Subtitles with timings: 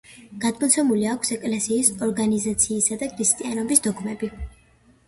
[0.45, 4.35] გადმოცემული აქვს ეკლესიის ორგანიზაციისა და ქრისტიანობის დოგმები.